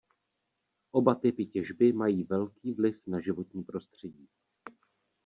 Oba 0.91 1.15
typy 1.15 1.45
těžby 1.45 1.93
mají 1.93 2.23
velký 2.23 2.73
vliv 2.73 2.99
na 3.07 3.19
životní 3.21 3.63
prostředí. 3.63 4.27